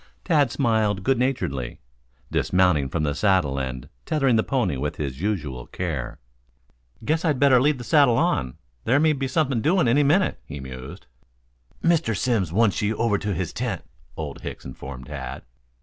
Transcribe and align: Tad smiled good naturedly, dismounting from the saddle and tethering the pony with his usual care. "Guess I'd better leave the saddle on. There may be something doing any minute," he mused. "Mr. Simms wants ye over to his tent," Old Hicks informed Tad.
Tad 0.25 0.49
smiled 0.49 1.03
good 1.03 1.19
naturedly, 1.19 1.79
dismounting 2.31 2.89
from 2.89 3.03
the 3.03 3.13
saddle 3.13 3.59
and 3.59 3.87
tethering 4.03 4.35
the 4.35 4.41
pony 4.41 4.75
with 4.75 4.95
his 4.95 5.21
usual 5.21 5.67
care. 5.67 6.17
"Guess 7.05 7.23
I'd 7.23 7.37
better 7.39 7.61
leave 7.61 7.77
the 7.77 7.83
saddle 7.83 8.17
on. 8.17 8.57
There 8.85 8.99
may 8.99 9.13
be 9.13 9.27
something 9.27 9.61
doing 9.61 9.87
any 9.87 10.01
minute," 10.01 10.39
he 10.43 10.59
mused. 10.59 11.05
"Mr. 11.83 12.17
Simms 12.17 12.51
wants 12.51 12.81
ye 12.81 12.91
over 12.95 13.19
to 13.19 13.35
his 13.35 13.53
tent," 13.53 13.83
Old 14.17 14.41
Hicks 14.41 14.65
informed 14.65 15.05
Tad. 15.05 15.43